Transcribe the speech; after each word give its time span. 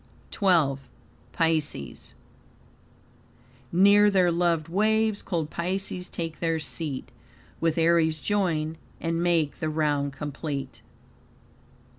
XII. 0.33 0.79
Pisces 1.31 2.15
"Near 3.71 4.09
their 4.09 4.31
loved 4.31 4.67
waves 4.67 5.21
cold 5.21 5.51
Pisces 5.51 6.09
take 6.09 6.39
their 6.39 6.59
seat, 6.59 7.09
With 7.59 7.77
Aries 7.77 8.17
join, 8.19 8.79
and 8.99 9.21
make 9.21 9.59
the 9.59 9.69
round 9.69 10.11
complete." 10.13 10.81